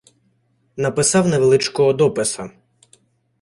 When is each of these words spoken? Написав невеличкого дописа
Написав 0.77 1.27
невеличкого 1.27 1.93
дописа 1.93 2.51